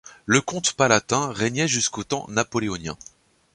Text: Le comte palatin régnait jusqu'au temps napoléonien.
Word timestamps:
Le 0.25 0.41
comte 0.41 0.73
palatin 0.73 1.31
régnait 1.31 1.67
jusqu'au 1.67 2.03
temps 2.03 2.25
napoléonien. 2.27 2.97